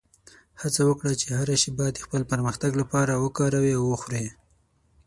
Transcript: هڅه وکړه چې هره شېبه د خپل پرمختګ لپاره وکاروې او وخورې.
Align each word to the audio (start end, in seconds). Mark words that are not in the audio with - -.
هڅه 0.61 0.81
وکړه 0.89 1.13
چې 1.21 1.27
هره 1.39 1.55
شېبه 1.61 1.85
د 1.91 1.97
خپل 2.05 2.21
پرمختګ 2.31 2.71
لپاره 2.81 3.13
وکاروې 3.23 3.73
او 3.77 3.83
وخورې. 3.91 4.25